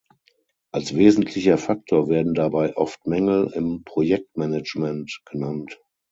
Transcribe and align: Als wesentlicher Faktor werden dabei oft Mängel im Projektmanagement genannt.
Als 0.71 0.95
wesentlicher 0.95 1.59
Faktor 1.59 2.07
werden 2.09 2.33
dabei 2.33 2.75
oft 2.75 3.05
Mängel 3.05 3.51
im 3.53 3.83
Projektmanagement 3.83 5.21
genannt. 5.25 5.79